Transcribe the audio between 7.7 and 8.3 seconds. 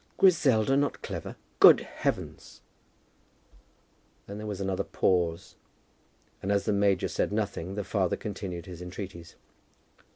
the father